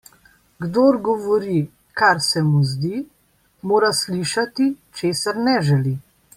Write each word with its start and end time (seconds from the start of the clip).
Kdor 0.63 0.95
govori, 1.07 1.57
kar 2.01 2.23
se 2.29 2.43
mu 2.49 2.63
zdi, 2.71 2.93
mora 3.73 3.93
slišati, 4.01 4.71
česar 5.01 5.43
ne 5.49 5.59
želi. 5.73 5.99